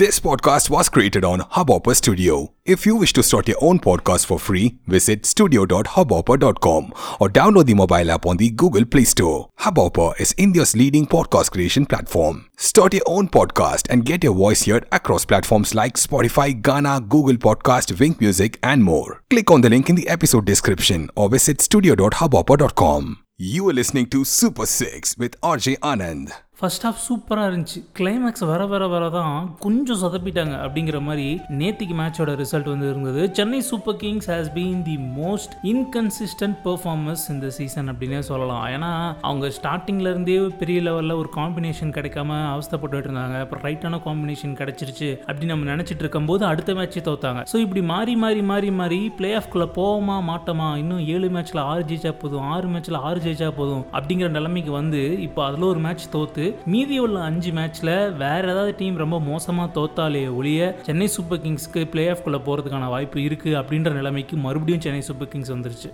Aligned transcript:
This 0.00 0.18
podcast 0.18 0.70
was 0.70 0.88
created 0.88 1.26
on 1.26 1.40
Hubhopper 1.40 1.94
Studio. 1.94 2.54
If 2.64 2.86
you 2.86 2.96
wish 2.96 3.12
to 3.12 3.22
start 3.22 3.48
your 3.48 3.58
own 3.60 3.78
podcast 3.78 4.24
for 4.24 4.38
free, 4.38 4.78
visit 4.86 5.26
studio.hubhopper.com 5.26 6.94
or 7.20 7.28
download 7.28 7.66
the 7.66 7.74
mobile 7.74 8.10
app 8.10 8.24
on 8.24 8.38
the 8.38 8.48
Google 8.48 8.86
Play 8.86 9.04
Store. 9.04 9.50
Hubhopper 9.58 10.18
is 10.18 10.34
India's 10.38 10.74
leading 10.74 11.06
podcast 11.06 11.50
creation 11.50 11.84
platform. 11.84 12.46
Start 12.56 12.94
your 12.94 13.02
own 13.04 13.28
podcast 13.28 13.88
and 13.90 14.06
get 14.06 14.24
your 14.24 14.32
voice 14.32 14.64
heard 14.64 14.86
across 14.90 15.26
platforms 15.26 15.74
like 15.74 15.96
Spotify, 15.96 16.58
Ghana, 16.58 17.02
Google 17.02 17.36
Podcast, 17.36 18.00
Wink 18.00 18.22
Music, 18.22 18.58
and 18.62 18.82
more. 18.82 19.22
Click 19.28 19.50
on 19.50 19.60
the 19.60 19.68
link 19.68 19.90
in 19.90 19.96
the 19.96 20.08
episode 20.08 20.46
description 20.46 21.10
or 21.14 21.28
visit 21.28 21.60
studio.hubhopper.com. 21.60 23.18
You 23.36 23.68
are 23.68 23.74
listening 23.74 24.06
to 24.10 24.24
Super 24.24 24.64
6 24.64 25.18
with 25.18 25.38
RJ 25.42 25.78
Anand. 25.80 26.32
First 26.60 26.84
of 26.88 26.98
சூப்பராக 27.04 27.48
இருந்துச்சு. 27.50 27.78
Climax 27.98 28.42
வர 28.50 28.62
வர 28.70 28.84
வர 28.94 29.04
தான் 29.14 29.36
கொஞ்சம் 29.62 29.98
சொதப்பிட்டாங்க 30.00 30.54
அப்படிங்கிற 30.64 30.98
மாதிரி 31.06 31.28
நேத்திக்கு 31.60 31.94
மேட்சோட 32.00 32.32
ரிசல்ட் 32.40 32.68
வந்து 32.72 32.86
இருந்தது. 32.90 33.22
Chennai 33.38 33.60
Super 33.68 33.96
Kings 34.02 34.28
has 34.32 34.50
been 34.56 34.82
the 34.88 34.96
most 35.20 35.54
inconsistent 35.70 36.56
performance 36.66 37.22
இந்த 37.34 37.50
சீசன் 37.58 37.88
அப்படின்னே 37.92 38.20
சொல்லலாம். 38.30 38.64
ஏன்னா 38.74 38.90
அவங்க 39.28 39.48
ஸ்டார்டிங்ல 39.58 40.12
இருந்தே 40.14 40.36
பெரிய 40.62 40.80
லெவலில் 40.88 41.16
ஒரு 41.22 41.30
காம்பினேஷன் 41.38 41.94
கிடைக்காம 41.98 42.36
அவஸ்தப்பட்டு 42.52 43.00
இருந்தாங்க. 43.08 43.38
அப்புறம் 43.44 43.64
ரைட்டான 43.68 44.00
காம்பினேஷன் 44.08 44.54
கிடைச்சிருச்சு 44.60 45.08
அப்படின்னு 45.26 45.54
நம்ம 45.54 45.70
நினச்சிட்டு 45.72 46.04
இருக்கும்போது 46.06 46.46
அடுத்த 46.50 46.76
மேட்சே 46.80 47.04
தோத்தாங்க. 47.08 47.46
ஸோ 47.54 47.58
இப்படி 47.64 47.84
மாறி 47.94 48.16
மாறி 48.26 48.44
மாறி 48.52 48.72
மாறி 48.82 49.00
பிளே 49.20 49.32
ஆஃப்குள்ளே 49.40 49.70
போவோமா 49.80 50.18
மாட்டோமா 50.30 50.68
இன்னும் 50.82 51.02
ஏழு 51.16 51.32
மேட்ச்சில் 51.38 51.64
ஆறு 51.70 51.88
ஜெயிச்சா 51.90 52.14
போதும் 52.22 52.46
ஆறு 52.52 52.68
மேட்ச்சில் 52.74 53.02
ஆறு 53.06 53.18
ஜெயிச்சா 53.28 53.50
போதும் 53.62 53.84
அப்படிங்கிற 53.96 54.30
நிலைமைக்கு 54.38 54.74
வந்து 54.80 55.02
இப்போ 55.28 55.42
அதில் 55.48 55.68
ஒரு 55.72 55.82
மேட்ச் 55.88 56.08
தோத்து 56.16 56.46
மீதி 56.66 56.98
உள்ள 56.98 57.18
அஞ்சு 57.20 57.50
மேட்ச்ல 57.52 57.90
வேற 58.16 58.42
ஏதாவது 58.52 58.74
டீம் 58.80 58.96
ரொம்ப 58.96 59.20
மோசமாக 59.20 59.74
தோத்தாலே 59.76 60.24
ஒழிய 60.34 60.60
சென்னை 60.88 61.08
சூப்பர் 61.16 61.42
கிங்ஸ்க்கு 61.44 61.82
பிளே 61.94 62.04
ஆஃப்குள்ளே 62.12 62.40
போகிறதுக்கான 62.46 62.88
வாய்ப்பு 62.88 63.20
இருக்குது 63.28 63.58
அப்படின்ற 63.62 63.92
நிலைமைக்கு 63.92 64.36
மறுபடியும் 64.46 64.84
சென்னை 64.86 65.02
சூப்பர் 65.10 65.28
கிங்ஸ் 65.28 65.54
வந்துருச்சு. 65.54 65.90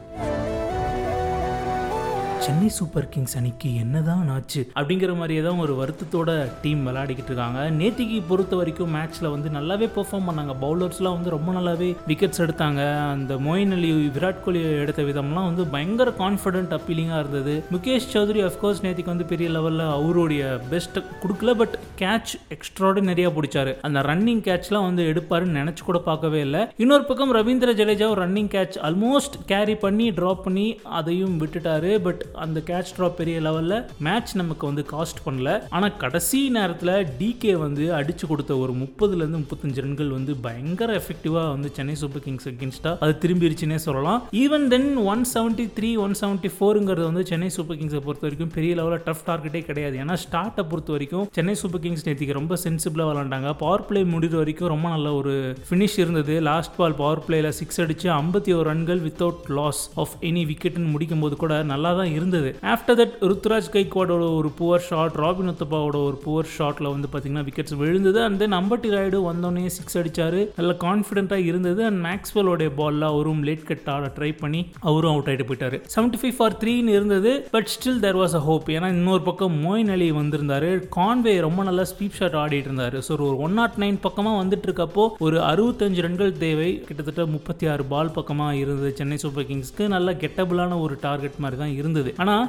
சென்னை 2.46 2.68
சூப்பர் 2.74 3.08
கிங்ஸ் 3.12 3.36
அணிக்கு 3.38 3.68
என்னதான் 3.82 4.28
ஆச்சு 4.32 4.60
அப்படிங்கிற 4.78 5.12
மாதிரியே 5.20 5.42
தான் 5.46 5.60
ஒரு 5.62 5.72
வருத்தத்தோட 5.78 6.30
டீம் 6.62 6.82
விளையாடிக்கிட்டு 6.88 7.30
இருக்காங்க. 7.30 7.60
நேத்திக்கு 7.78 8.18
பொறுத்த 8.28 8.56
வரைக்கும் 8.56 8.92
மேட்ச்சில் 8.96 9.28
வந்து 9.32 9.48
நல்லாவே 9.56 9.86
பெர்ஃபார்ம் 9.96 10.28
பண்ணாங்க. 10.28 10.54
பவுலர்ஸ்லாம் 10.64 11.16
வந்து 11.16 11.32
ரொம்ப 11.36 11.52
நல்லாவே 11.56 11.88
விக்கெட்ஸ் 12.10 12.42
எடுத்தாங்க. 12.44 12.82
அந்த 13.14 13.34
மோயின் 13.46 13.74
அலி 13.78 13.90
விராட் 14.18 14.42
கோலி 14.44 14.62
எடுத்த 14.82 15.02
விதம்லாம் 15.10 15.48
வந்து 15.50 15.66
பயங்கர 15.74 16.12
கான்ஃபிடென்ட் 16.22 16.76
அப்பீலிங்காக 16.78 17.22
இருந்தது. 17.24 17.56
முகேஷ் 17.74 18.08
சௌத்ரி 18.14 18.42
அஃப்கோர்ஸ் 18.50 18.84
நேத்திக்கு 18.86 19.14
வந்து 19.14 19.30
பெரிய 19.34 19.48
லெவலில் 19.58 19.84
அவருடைய 19.98 20.60
பெஸ்ட்டை 20.70 21.02
கொடுக்கல 21.24 21.54
பட் 21.62 21.76
கேட்ச் 22.00 22.32
எக்ஸ்ட்ராடினரியாக 22.54 23.34
பிடிச்சாரு. 23.38 23.72
அந்த 23.80 24.00
ரன்னிங் 24.00 24.42
கேட்ச்லாம் 24.48 24.88
வந்து 24.88 25.02
எடுப்பாருன்னு 25.12 25.58
நினச்சி 25.60 25.82
கூட 25.84 25.98
பார்க்கவே 25.98 26.40
இல்லை. 26.40 26.62
இன்னொரு 26.76 27.04
பக்கம் 27.04 27.34
Ravindra 27.34 27.74
Jadeja 27.80 28.08
running 28.22 28.50
catch 28.56 28.76
almost 28.88 29.36
carry 29.46 29.74
பண்ணி 29.74 30.10
ட்ராப் 30.10 30.42
பண்ணி 30.42 30.66
அதையும் 30.84 31.38
விட்டுட்டாரு. 31.40 31.98
பட் 31.98 32.24
அந்த 32.34 32.60
கேட்ச் 32.66 32.92
ட்ராப் 32.96 33.18
பெரிய 33.20 33.40
லெவலில் 33.40 33.84
மேட்ச் 33.98 34.34
நமக்கு 34.36 34.66
வந்து 34.66 34.84
காஸ்ட் 34.92 35.22
பண்ணல. 35.26 35.62
ஆனால் 35.70 35.96
கடைசி 35.96 36.48
நேரத்தில் 36.48 36.94
டிகே 37.20 37.52
வந்து 37.52 37.84
அடிச்சு 38.00 38.26
கொடுத்த 38.28 38.56
ஒரு 38.56 38.72
முப்பதுலேருந்து 38.72 39.40
முப்பத்தஞ்சு 39.42 39.80
ரன்கள் 39.86 40.08
வந்து 40.08 40.36
பயங்கர 40.36 41.00
எஃபெக்டிவாக 41.00 41.48
வந்து 41.54 41.70
சென்னை 41.72 41.94
சூப்பர் 41.94 42.22
கிங்ஸ் 42.22 42.48
அகேன்ஸ்டாக 42.48 42.96
அது 43.00 43.16
திரும்பிடுச்சுன்னே 43.20 43.74
சொல்லலாம். 43.74 44.22
Even 44.32 44.66
then 44.68 44.96
one 44.96 45.24
seventy 45.34 45.66
three 45.78 45.90
one 45.96 46.14
seventy 46.20 46.50
ஃபோருங்கிறது 46.58 47.04
வந்து 47.08 47.26
சென்னை 47.26 47.48
சூப்பர் 47.48 47.76
கிங்ஸை 47.76 48.00
பொறுத்த 48.06 48.24
வரைக்கும் 48.26 48.54
பெரிய 48.54 48.74
லெவலில் 48.74 49.04
டஃப் 49.04 49.24
டார்கெட்டே 49.26 49.62
கிடையாது. 49.64 49.96
ஏன்னா 49.98 50.16
ஸ்டார்ட்டை 50.24 50.64
பொறுத்த 50.70 50.92
வரைக்கும் 50.96 51.28
சென்னை 51.32 51.54
சூப்பர் 51.54 51.84
கிங்ஸ் 51.86 52.06
நேற்றுக்கு 52.08 52.38
ரொம்ப 52.40 52.58
சென்சிபிளாக 52.66 53.08
விளாண்டாங்க 53.10 53.54
பவர் 53.64 53.86
பிளே 53.88 54.02
முடிகிற 54.14 54.40
வரைக்கும் 54.42 54.72
ரொம்ப 54.74 54.86
நல்ல 54.94 55.14
ஒரு 55.20 55.34
ஃபினிஷ் 55.68 55.98
இருந்தது. 56.04 56.34
லாஸ்ட் 56.50 56.76
பால் 56.78 56.98
பவர் 57.02 57.24
பிளேயில் 57.26 57.52
சிக்ஸ் 57.58 57.80
அடித்து 57.84 58.08
ஐம்பத்தி 58.20 58.50
ஒரு 58.58 58.66
ரன்கள் 58.70 59.00
வித்தவுட் 59.08 59.50
லாஸ் 59.58 59.80
ஆஃப் 60.02 60.14
எனி 60.28 60.42
விக்கெட்னு 60.50 60.90
முடிக்கும் 60.94 61.22
போது 61.24 61.34
கூட 61.42 61.54
நல்லா 61.72 61.90
தான் 61.98 62.12
இருந்தது. 62.16 62.50
ஆஃப்டர் 62.72 62.98
தட் 63.00 63.16
ருத்ராஜ் 63.30 63.68
கைக்வாடோட 63.76 64.24
ஒரு 64.38 64.50
புவர் 64.60 64.84
ஷாட் 64.88 65.16
ராபின் 65.22 65.50
உத்தப்பாவோட 65.52 65.98
ஒரு 66.08 66.16
புவர் 66.24 66.50
ஷாட்டில் 66.56 66.90
வந்து 66.94 67.10
பார்த்தீங்கன்னா 67.12 67.44
விக்கெட்ஸ் 67.48 67.76
விழுந்தது. 67.82 68.20
அண்ட் 68.26 68.38
தென் 68.42 68.56
அம்பட்டி 68.60 68.90
ராய்டு 68.96 69.20
வந்தோடனே 69.28 69.66
சிக்ஸ் 69.78 69.98
அடித்தார் 70.00 70.38
நல்ல 70.58 70.74
கான்ஃபிடென்ட்டாக 70.86 71.48
இருந்தது. 71.50 71.82
அண்ட் 71.88 72.00
மேக்ஸ்வெலோடைய 72.06 72.70
பாலில் 72.80 73.06
அவரும் 73.12 73.42
லேட் 73.48 73.66
கட் 73.70 73.90
ஆட 73.94 74.10
ட்ரை 74.18 74.30
பண்ணி 74.42 74.62
அவரும் 74.90 75.12
அவுட் 75.14 75.30
ஆகிட்டு 75.32 75.48
போயிட்டாரு. 75.50 75.78
செவன்டி 75.96 76.20
ஃபைவ் 76.22 76.36
ஃபார் 76.38 76.56
த்ரீன்னு 76.62 76.94
இருந்தது. 76.98 77.32
But 77.56 77.70
still 77.74 78.00
there 78.06 78.18
was 78.22 78.36
a 78.40 78.42
hope 78.48 78.68
ஏன்னா 78.76 78.90
இன்னொரு 78.96 79.24
பக்கம் 79.30 79.56
மோயின் 79.66 79.92
அலி 79.96 80.08
வந்திருந்தாரு. 80.20 80.70
கான்வே 80.98 81.34
ரொம்ப 81.46 81.60
நல்ல 81.70 81.75
ஸ்வீப் 81.90 82.18
ஷாட் 82.18 82.36
ஆடிட்டு 82.42 82.68
இருந்தார். 82.70 82.96
ஸோ 83.06 83.12
ஒரு 83.16 83.36
ஒன் 83.46 83.56
நாட் 83.60 83.78
நைன் 83.82 83.98
பக்கமாக 84.06 84.40
வந்துட்டு 84.42 84.68
இருக்கப்போ 84.68 85.04
ஒரு 85.26 85.38
அறுபத்தஞ்சு 85.50 86.04
ரன்கள் 86.06 86.32
தேவை. 86.44 86.70
கிட்டத்தட்ட 86.88 87.26
முப்பத்தி 87.34 87.66
ஆறு 87.72 87.84
பால் 87.92 88.14
பக்கமாக 88.18 88.60
இருந்தது 88.62 88.90
சென்னை 89.00 89.18
சூப்பர் 89.24 89.48
கிங்ஸ்க்கு. 89.50 89.86
நல்ல 89.96 90.12
கெட்டபிளான 90.22 90.78
ஒரு 90.86 90.96
டார்கெட் 91.06 91.42
மாதிரி 91.44 91.58
தான் 91.62 91.74
இருந்தது 91.80 92.12
ஆனால் 92.24 92.46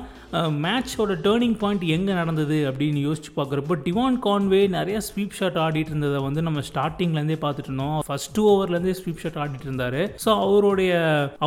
மேட்சோட 0.63 1.11
டேர்னிங் 1.25 1.57
பாயிண்ட் 1.61 1.83
எங்கே 1.95 2.13
நடந்தது 2.21 2.57
அப்படின்னு 2.69 3.01
யோசிச்சு 3.07 3.31
பார்க்குறப்போ 3.39 3.75
டிவான் 3.85 4.17
கான்வே 4.25 4.61
நிறைய 4.77 4.97
ஸ்வீப் 5.07 5.37
ஷாட் 5.37 5.59
ஆடிட்டு 5.65 5.91
இருந்ததை 5.93 6.19
வந்து 6.27 6.41
நம்ம 6.47 6.63
ஸ்டார்டிங்லேருந்தே 6.69 7.37
பார்த்துட்டு 7.43 7.69
இருந்தோம். 7.71 7.99
ஃபர்ஸ்ட் 8.07 8.39
ஓவர்லேருந்தே 8.49 8.95
ஸ்வீப் 8.99 9.21
ஷாட் 9.23 9.39
ஆடிட்டு 9.43 9.67
இருந்தாரு. 9.69 10.01
ஸோ 10.23 10.29
அவருடைய 10.45 10.91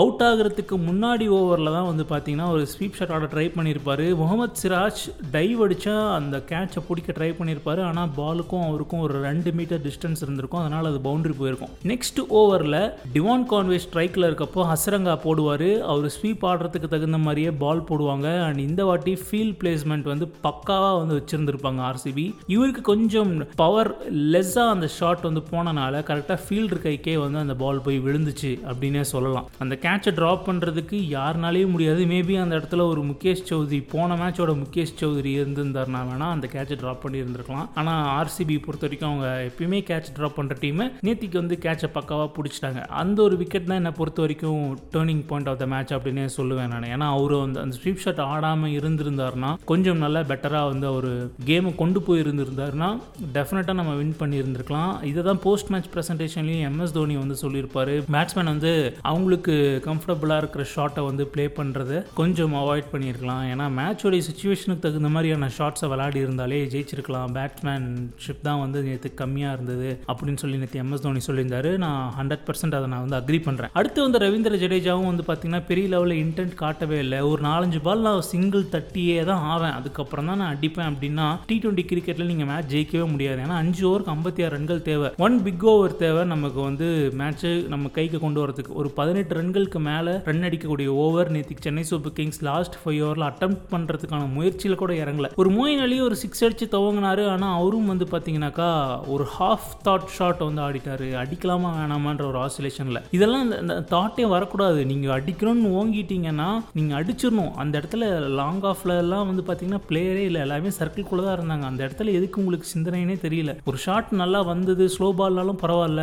அவுட் 0.01 0.25
ஆகிறதுக்கு 0.29 0.77
முன்னாடி 0.89 1.27
ஓவரில் 1.39 1.75
தான் 1.77 1.89
வந்து 1.91 2.05
பார்த்தீங்கன்னா 2.13 2.49
ஒரு 2.55 2.65
ஸ்வீப் 2.73 2.97
ஷாட் 2.99 3.15
ஆட 3.17 3.27
ட்ரை 3.35 3.47
பண்ணியிருப்பாரு 3.57 4.07
முகமது 4.23 4.61
சிராஜ் 4.63 5.03
டைவ் 5.37 5.61
அடித்தா 5.67 5.97
அந்த 6.19 6.37
கேட்சை 6.51 6.83
பிடிக்க 6.89 7.11
ட்ரை 7.19 7.31
பண்ணியிருப்பார் 7.39 7.70
ஆனால் 7.79 8.09
பாலுக்கும் 8.17 8.67
அவருக்கும் 8.67 9.01
ஒரு 9.01 9.23
ரெண்டு 9.23 9.53
மீட்டர் 9.53 9.81
டிஸ்டன்ஸ் 9.81 10.23
இருந்திருக்கும். 10.23 10.61
அதனால் 10.61 10.87
அது 10.87 10.99
பவுண்டரி 11.05 11.35
போயிருக்கும். 11.39 11.69
நெக்ஸ்ட் 11.85 12.21
ஓவரில் 12.41 12.93
டிவான் 13.13 13.47
கான்வே 13.51 13.81
ஸ்ட்ரைக்கில் 13.87 14.29
இருக்கப்போ 14.31 14.63
ஹசரங்கா 14.73 15.15
போடுவார். 15.25 15.79
அவர் 15.79 16.13
ஸ்வீப் 16.17 16.45
ஆடுறதுக்கு 16.51 16.89
தகுந்த 16.89 17.19
மாதிரியே 17.19 17.51
பால் 17.51 17.85
போடுவாங்க. 17.89 18.43
அண்ட் 18.45 18.59
இந்த 18.59 18.85
வாட்டி 18.85 19.15
ஃபீல்ட் 19.15 19.57
பிளேஸ்மெண்ட் 19.61 20.03
வந்து 20.03 20.33
பக்காவாக 20.43 20.97
வந்து 21.01 21.17
வச்சுருந்துருப்பாங்க 21.19 21.81
ஆர்சிபி 21.91 22.35
இவருக்கு 22.47 22.81
கொஞ்சம் 22.81 23.47
பவர் 23.57 24.15
லெஸ்ஸாக 24.15 24.69
அந்த 24.69 24.89
ஷாட் 24.89 25.21
வந்து 25.21 25.43
போனனால 25.51 26.03
கரெக்டாக 26.11 26.39
ஃபீல்டு 26.49 26.79
கைக்கே 26.85 27.19
வந்து 27.19 27.39
அந்த 27.39 27.55
பால் 27.55 27.81
போய் 27.81 27.99
விழுந்துச்சு 27.99 28.53
அப்படின்னே 28.71 29.01
சொல்லலாம். 29.01 29.49
அந்த 29.59 29.79
கேட்சை 29.83 30.13
ட்ராப் 30.19 30.47
பண்ணுறதுக்கு 30.47 30.97
யாருனாலேயும் 31.17 31.71
முடியாது. 31.71 32.05
மேபி 32.05 32.41
அந்த 32.43 32.59
இடத்துல 32.59 32.89
ஒரு 32.89 33.03
முகேஷ் 33.03 33.45
சௌத்ரி 33.51 33.85
போன 33.93 34.17
மேட்சோட 34.17 34.53
முகேஷ் 34.63 34.95
சௌத்ரி 35.01 35.33
இருந்திருந்தாருனா 35.41 36.01
வேணால் 36.11 36.35
அந்த 36.37 36.49
கேட்சை 36.53 36.77
ட்ராப் 36.83 37.03
பண்ணி 37.03 37.19
இருந்திருக்கலாம் 37.23 37.60
ஆனால் 37.81 38.03
ஆர்சிபி 38.19 38.57
பொறுத்த 38.67 38.85
வரைக்கும் 38.87 39.11
அவங்க 39.11 39.29
எப்பயுமே 39.49 39.81
கேட்ச் 39.91 40.11
ட்ராப் 40.17 40.37
பண்ணுற 40.39 40.57
டீமு 40.65 40.85
நேத்திக்கு 41.07 41.39
வந்து 41.43 41.59
கேட்சை 41.65 41.89
பக்காவாக 41.97 42.31
பிடிச்சிட்டாங்க. 42.37 42.81
அந்த 43.03 43.19
ஒரு 43.27 43.37
விக்கெட் 43.43 43.69
தான் 43.71 43.81
என்னை 43.81 43.93
பொறுத்த 44.01 44.21
வரைக்கும் 44.25 44.63
turning 44.95 45.23
point 45.31 45.51
of 45.53 45.61
the 45.63 45.67
match 45.75 45.95
அப்படின்னே 45.97 46.27
சொல்லுவேன் 46.39 46.71
நான். 46.75 46.89
ஏன்னா 46.95 47.09
அவர் 47.17 47.35
வந்து 47.45 47.61
அந்த 47.65 47.77
ஸ்வீப் 47.83 48.03
ஷாட் 48.05 48.23
ஆடாமல் 48.33 48.77
இருந்திருந்தாருன்னா 48.81 49.51
கொஞ்சம் 49.73 50.03
நல்லா 50.05 50.21
பெட்டராக 50.31 50.71
வந்து 50.73 50.87
அவர் 50.93 51.11
கேமை 51.51 51.73
கொண்டு 51.83 52.03
போய் 52.07 52.23
இருந்திருந்தாருன்னா 52.23 52.91
டெஃபினட்டாக 53.37 53.79
நம்ம 53.81 53.95
வின் 54.01 54.17
பண்ணியிருந்திருக்கலாம். 54.23 54.93
இதை 55.11 55.23
தான் 55.29 55.41
போஸ்ட் 55.47 55.71
மேட்ச் 55.75 55.91
ப்ரெசன்டேஷன்லையும் 55.95 56.65
எம்எஸ் 56.71 56.97
தோனி 56.99 57.17
வந்து 57.23 57.37
சொல்லியிருப்பாரு. 57.43 57.97
பேட்ஸ்மேன் 58.17 58.53
வந்து 58.55 58.73
அவங்களுக்கு 59.13 59.55
கம்ஃபர்டபுளாக 59.89 60.43
இருக்கிற 60.43 60.65
ஷாட்டை 60.75 61.05
வந்து 61.09 61.27
ப்ளே 61.35 61.47
பண்ணுறது 61.59 61.97
கொஞ்சம் 62.21 62.55
அவாய்ட் 62.63 62.91
பண்ணியிருக்கலாம். 62.93 63.45
ஏன்னா 63.53 63.67
மேட்சோடைய 63.79 64.23
சுச்சுவேஷனுக்கு 64.29 64.85
தகுந்த 64.87 65.11
மாதிரியான 65.17 65.51
ஷாட்ஸை 65.59 65.89
விளையாடி 65.93 66.21
இருந்தாலே 66.27 66.59
ஜெயிச்சிருக்கலாம். 66.75 67.33
பேட்ஸ்மேன்ஷிப் 67.51 68.45
தான் 68.49 68.61
வந்து 68.63 68.79
நேற்று 68.83 69.09
கம்மியாக 69.21 69.55
இருந்தது 69.57 69.89
அப்படின்னு 70.11 70.41
சொல்லி 70.43 70.57
நேற்று 70.63 70.81
எம்எஸ் 70.83 71.05
தோனி 71.05 71.21
சொல்லியிருந்தாரு. 71.27 71.71
நான் 71.85 72.03
ஹண்ட்ரட் 72.19 72.45
பர்சன்ட் 72.49 72.77
அதை 72.79 72.87
நான் 72.93 73.05
வந்து 73.05 73.19
அக்ரி 73.21 73.39
பண்ணுறேன் 73.47 73.73
அடுத்து 73.81 74.01
வந்து 74.07 74.21
ரவீந்திர 74.25 74.59
ஜடேஜாவும் 74.63 75.11
வந்து 75.11 75.25
பார்த்தீங்கன்னா 75.29 75.63
பெரிய 75.71 75.89
லெவலில் 75.95 76.21
இன்டென்ட் 76.25 76.55
காட்டவே 76.63 76.99
இல்லை. 77.05 77.21
ஒரு 77.31 77.41
நாலஞ்சு 77.49 77.81
பால் 77.87 78.05
நான் 78.07 78.27
சிங்கிள் 78.33 78.65
தட்டியே 78.75 79.19
தான் 79.31 79.45
ஆவேன். 79.53 79.75
அதுக்கப்புறம் 79.79 80.29
தான் 80.31 80.41
நான் 80.43 80.53
அடிப்பேன் 80.57 80.91
அப்படின்னா 80.93 81.27
டி 81.51 81.59
டுவெண்ட்டி 81.65 81.85
கிரிக்கெட்டில் 81.93 82.31
நீங்கள் 82.33 82.51
மேட்ச் 82.53 82.73
ஜெயிக்கவே 82.75 83.07
முடியாது. 83.15 83.41
ஏன்னா 83.47 83.59
அஞ்சு 83.63 83.83
ஓவருக்கு 83.91 84.15
ஐம்பத்தி 84.17 84.45
ஆறு 84.47 84.55
ரன்கள் 84.57 84.83
தேவை. 84.91 85.11
ஒன் 85.27 85.39
பிக் 85.47 85.67
ஓவர் 85.73 85.97
தேவை. 86.05 86.25
நமக்கு 86.35 86.61
வந்து 86.69 86.89
மேட்ச்சு 87.23 87.53
நம்ம 87.75 87.89
கைக்கு 87.99 88.21
கொண்டு 88.27 88.43
வரதுக்கு 88.45 88.75
ஒரு 88.83 88.91
பதினெட்டு 89.01 89.39
ரன்களுக்கு 89.41 89.81
மேலே 89.91 90.15
ரன் 90.29 90.47
அடிக்கக்கூடிய 90.49 90.89
ஓவர் 91.05 91.33
நேற்றுக்கு 91.37 91.67
Chennai 91.69 91.85
Super 91.93 92.17
Kings 92.19 92.43
last 92.51 92.79
five 92.83 93.01
ஓவரில் 93.07 93.29
அட்டம் 93.31 93.57
பண்ணுறதுக்கான 93.75 94.29
முயற்சியில் 94.37 94.81
கூட 94.83 94.93
இறங்கல. 95.03 95.29
ஒரு 95.43 95.51
மோயின் 95.59 95.83
அலி 95.87 95.97
ஒரு 96.09 96.17
சிக்ஸ் 96.23 96.45
அடிச்சு 96.45 96.67
துவங்கினாரு. 96.75 97.23
ஆனால் 97.41 97.59
அவரும் 97.59 97.91
வந்து 97.91 98.07
பார்த்தீங்கன்னாக்கா 98.13 98.67
ஒரு 99.13 99.25
ஹாஃப் 99.35 99.69
தாட் 99.85 100.09
ஷாட் 100.15 100.41
வந்து 100.47 100.61
ஆடிட்டாரு. 100.65 101.07
அடிக்கலாமா 101.21 101.69
வேணாமான்ற 101.77 102.25
ஒரு 102.31 102.39
ஆசிலேஷனில் 102.47 102.99
இதெல்லாம் 103.17 103.45
இந்த 103.61 103.75
தாட்டே 103.93 104.25
வரக்கூடாது. 104.33 104.81
நீங்கள் 104.91 105.15
அடிக்கணும்னு 105.17 105.69
ஓங்கிட்டீங்கன்னா 105.81 106.49
நீங்கள் 106.79 106.97
அடிச்சிடணும். 106.99 107.53
அந்த 107.63 107.75
இடத்துல 107.81 108.09
லாங் 108.41 108.61
ஆஃப்ல 108.71 108.97
எல்லாம் 109.05 109.29
வந்து 109.31 109.45
பார்த்தீங்கன்னா 109.47 109.81
பிளேயரே 109.91 110.25
இல்லை. 110.31 110.43
எல்லாமே 110.47 110.73
சர்க்கிள்குள்ளே 110.81 111.25
தான் 111.27 111.37
இருந்தாங்க. 111.39 111.65
அந்த 111.71 111.81
இடத்துல 111.87 112.13
எதுக்கு 112.19 112.41
உங்களுக்கு 112.43 112.69
சிந்தனைனே 112.75 113.17
தெரியல. 113.25 113.55
ஒரு 113.73 113.81
ஷாட் 113.85 114.13
நல்லா 114.23 114.43
வந்தது 114.51 114.87
ஸ்லோ 114.97 115.09
பால்னாலும் 115.21 115.61
பரவாயில்ல. 115.65 116.03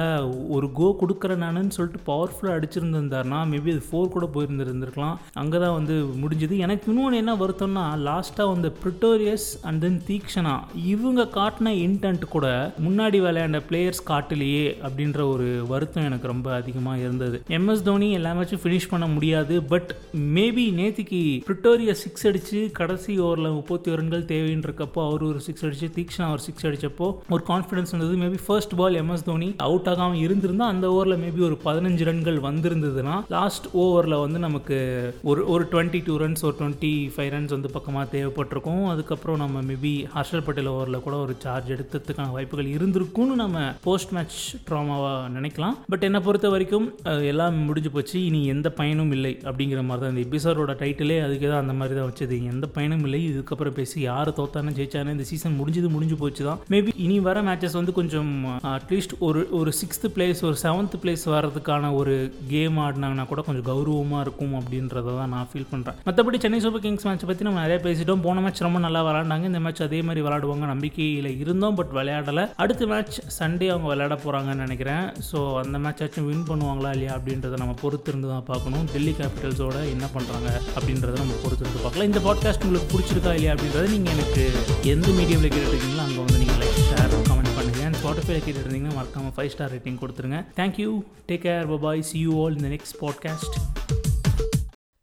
ஒரு 0.58 0.70
கோ 0.80 0.90
கொடுக்குற 1.04 1.38
நானுன்னு 1.44 1.78
சொல்லிட்டு 1.78 2.02
பவர்ஃபுல்லாக 2.10 2.58
அடிச்சிருந்திருந்தாருன்னா 2.60 3.42
மேபி 3.54 3.76
அது 3.76 3.86
ஃபோர் 3.92 4.14
கூட 4.18 4.28
போயிருந்துருந்துருக்கலாம். 4.38 5.16
அங்கே 5.44 5.60
தான் 5.66 5.78
வந்து 5.80 5.98
முடிஞ்சது. 6.24 6.58
எனக்கு 6.68 6.92
இன்னொன்று 6.94 7.22
என்ன 7.24 7.38
வருத்தம்னா 7.44 7.86
லாஸ்ட்டாக 8.10 8.50
வந்த 8.56 8.74
ப்ரிட்டோரியஸ் 8.82 9.50
அண்ட் 9.68 9.82
தென் 9.88 10.02
தீக்ஷனா 10.12 10.58
இவங்க 10.96 11.26
காட்டின 11.36 11.74
இன்டென்ட் 11.86 12.26
கூட 12.36 12.48
முன்னாடி 12.88 13.20
விளையாண்ட 13.26 13.62
பிளேயர்ஸ் 13.70 14.04
காட்டலையே 14.10 14.66
அப்படின்ற 14.88 15.20
ஒரு 15.34 15.48
வருத்தம் 15.68 16.08
எனக்கு 16.10 16.28
ரொம்ப 16.28 16.54
அதிகமாக 16.56 17.00
இருந்தது. 17.00 17.38
எம்எஸ் 17.58 17.86
தோனி 17.90 18.10
எல்லா 18.12 18.34
மேட்சும் 18.40 18.64
ஃபினிஷ் 18.64 18.90
பண்ண 18.90 19.08
முடியாது 19.16 19.56
பட் 19.74 19.92
மேபி 20.38 20.66
நேத்திக்கு 20.80 21.22
பிரிட்டோரியா 21.48 21.96
சிக்ஸ் 22.04 22.28
அடிச்சு 22.28 22.60
கடைசி 22.72 23.20
ஓவரில் 23.20 23.54
முப்பத்தி 23.60 23.92
ஒரு 23.92 24.02
ரன்கள் 24.02 24.26
இருக்கப்போ 24.28 25.02
அவர் 25.08 25.24
ஒரு 25.24 25.40
சிக்ஸ் 25.48 25.66
அடிச்சு 25.66 25.88
தீக்ஷனா 25.98 26.30
ஒரு 26.32 26.42
சிக்ஸ் 26.48 26.66
அடிச்சப்போ 26.68 27.08
ஒரு 27.30 27.44
கான்ஃபிடன்ஸ் 27.48 27.92
இருந்தது. 27.94 28.16
Maybe 28.24 28.40
first 28.46 28.76
ball 28.76 28.98
MS 29.02 29.26
Dhoni 29.30 29.50
out 29.68 29.88
ஆகாமல் 29.92 30.22
இருந்திருந்தா 30.26 30.68
அந்த 30.74 30.88
ஓவரில் 30.96 31.20
மேபி 31.24 31.42
ஒரு 31.48 31.58
பதினஞ்சு 31.66 32.04
ரன்கள் 32.10 32.40
வந்திருந்ததுன்னா 32.40 33.16
லாஸ்ட் 33.30 33.68
ஓவரில் 33.84 34.20
வந்து 34.20 34.40
நமக்கு 34.40 34.78
ஒரு 35.24 35.44
ஒரு 35.54 35.64
டுவெண்ட்டி 35.72 36.02
டூ 36.06 36.16
ரன்ஸ் 36.20 36.44
ஒரு 36.50 36.56
டுவெண்ட்டி 36.60 36.94
ஃபைவ் 37.16 37.32
ரன்ஸ் 37.36 37.56
வந்து 37.56 37.72
பக்கமாக 37.72 38.06
தேவைப்பட்டிருக்கும். 38.18 38.84
அதுக்கப்புறம் 38.94 39.42
நம்ம 39.44 39.62
மேபி 39.72 39.94
ஹர்ஷல் 40.16 40.46
பட்டேல் 40.46 40.72
ஓவரில் 40.74 41.04
கூட 41.08 41.18
ஒரு 41.26 41.36
சார்ஜ் 41.46 41.74
எடுத்ததுக்கான 41.78 42.28
வாய்ப்புகள் 42.38 42.74
இருந்திருக்கும்னு 42.76 43.40
நம்ம 43.44 43.66
போஸ்ட் 43.88 44.14
மேட்ச் 44.18 44.40
ட்ராமாவாக 44.70 45.34
நினைக்கலாம். 45.38 45.76
பட் 45.92 46.06
என்னை 46.10 46.22
பொறுத்த 46.28 46.48
வரைக்கும் 46.56 46.88
எல்லாம் 47.32 47.58
முடிஞ்சு 47.70 47.92
போச்சு. 47.96 48.18
இனி 48.30 48.42
எந்த 48.54 48.68
பயனும் 48.80 49.12
இல்லை 49.18 49.34
அப்படிங்கிற 49.50 49.82
மாதிரி 49.90 50.04
தான் 50.04 50.14
இந்த 50.14 50.24
எபிசோடோட 50.28 50.74
டைட்டிலே 50.84 51.18
அதுக்கு 51.26 51.46
தான் 51.52 51.64
அந்த 51.64 51.74
மாதிரி 51.80 51.96
தான் 52.00 52.10
வச்சது 52.10 52.36
எந்த 52.54 52.66
பயனும் 52.78 53.04
இல்லை. 53.08 53.22
இதுக்கப்புறம் 53.32 53.76
பேசி 53.80 53.98
யார் 54.10 54.32
தோத்தானே 54.40 54.72
ஜெயிச்சானே 54.80 55.14
இந்த 55.16 55.26
சீசன் 55.32 55.58
முடிஞ்சது 55.60 55.90
முடிஞ்சு 55.96 56.18
போச்சு 56.22 56.44
தான். 56.50 56.60
மேபி 56.74 56.92
இனி 57.06 57.18
வர 57.28 57.42
மேட்சஸ் 57.50 57.78
வந்து 57.80 57.94
கொஞ்சம் 58.00 58.32
அட்லீஸ்ட் 58.74 59.16
ஒரு 59.28 59.42
ஒரு 59.60 59.74
சிக்ஸ்த் 59.82 60.08
பிளேஸ் 60.16 60.42
ஒரு 60.50 60.58
செவன்த் 60.64 60.98
பிளேஸ் 61.04 61.26
வர்றதுக்கான 61.36 61.94
ஒரு 62.02 62.16
கேம் 62.54 62.78
ஆடினாங்கன்னா 62.86 63.26
கூட 63.32 63.42
கொஞ்சம் 63.48 63.68
கௌரவமாக 63.72 64.24
இருக்கும் 64.26 64.56
அப்படின்றத 64.62 65.16
தான் 65.20 65.34
நான் 65.36 65.50
ஃபீல் 65.52 65.70
பண்ணுறேன் 65.72 65.98
மற்றபடி 66.08 66.40
சென்னை 66.44 66.60
சூப்பர் 66.66 66.84
கிங்ஸ் 66.86 67.08
மேட்ச் 67.08 67.28
பற்றி 67.30 67.48
நம்ம 67.50 67.64
நிறைய 67.66 67.80
பேசிட்டோம். 67.88 68.24
போன 68.28 68.42
மேட்ச் 68.46 68.66
ரொம்ப 68.68 68.80
நல்லா 68.86 69.02
விளாண்டாங்க. 69.08 69.46
இந்த 69.52 69.62
மேட்ச் 69.66 69.82
அதே 69.88 70.00
மாதிரி 70.08 70.24
விளாடுவாங்க. 70.28 70.66
நம்பிக்கை 70.74 70.97
கீழே 70.98 71.32
இருந்தோம் 71.44 71.76
பட் 71.80 71.92
விளையாடலை. 71.98 72.44
அடுத்த 72.64 72.86
மேட்ச் 72.92 73.18
சண்டே 73.40 73.68
அவங்க 73.74 73.88
விளையாட 73.92 74.16
போகிறாங்கன்னு 74.24 74.64
நினைக்கிறேன். 74.66 75.06
ஸோ 75.30 75.40
அந்த 75.62 75.78
மேட்ச் 75.86 76.04
ஆச்சும் 76.04 76.28
வின் 76.30 76.46
பண்ணுவாங்களா 76.50 76.92
இல்லையா 76.96 77.14
அப்படின்றத 77.18 77.58
நம்ம 77.64 77.74
பொறுத்து 77.82 78.12
இருந்து 78.12 78.30
தான் 78.34 78.46
பார்க்கணும். 78.52 78.86
டெல்லி 78.94 79.14
கேபிட்டல்ஸோட 79.20 79.78
என்ன 79.96 80.06
பண்ணுறாங்க 80.16 80.50
அப்படின்றத 80.78 81.16
நம்ம 81.24 81.36
பொறுத்து 81.44 81.64
இருந்து 81.66 81.84
பார்க்கலாம். 81.84 82.10
இந்த 82.12 82.22
பாட்காஸ்ட் 82.28 82.66
உங்களுக்கு 82.68 82.92
பிடிச்சிருக்கா 82.94 83.34
இல்லையா 83.38 83.54
அப்படின்றத 83.56 83.86
நீங்கள் 83.96 84.16
எனக்கு 84.16 84.46
எந்த 84.94 85.08
மீடியாவில் 85.20 85.54
கேட்டுருக்கீங்களோ 85.56 86.04
அங்கே 86.08 86.22
வந்து 86.24 86.40
நீங்கள் 86.44 86.62
லைக் 86.64 86.80
ஷேர் 86.90 87.16
கமெண்ட் 87.30 87.54
பண்ணுங்கள் 87.58 87.86
அண்ட் 87.90 88.00
ஸ்பாட்டிஃபைல 88.04 88.40
கேட்டுருந்தீங்கன்னா 88.48 88.98
மறக்காமல் 89.00 89.36
ஃபைவ் 89.38 89.52
ஸ்டார் 89.56 89.74
ரேட்டிங் 89.76 90.00
கொடுத்துருங்க. 90.04 90.40
Thank you 90.62 90.90
take 91.32 91.46
care 91.48 91.76
bye 91.88 92.08
see 92.12 92.20
you 92.28 92.34
all 92.44 92.58
இந்த 92.60 92.72
next 92.76 92.98
podcast 93.06 93.58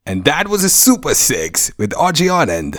And 0.07 0.19
that 0.29 0.47
was 0.53 0.63
a 0.69 0.73
Super 0.83 1.15
6 1.15 1.61
with 1.83 1.93
RJ 2.09 2.25
Anand. 2.41 2.75